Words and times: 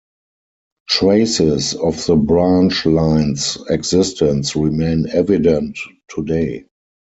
Traces 0.89 1.75
of 1.75 2.03
the 2.07 2.15
branch 2.15 2.87
line's 2.87 3.59
existence 3.69 4.55
remain 4.55 5.05
evident 5.11 5.77
today. 6.09 6.65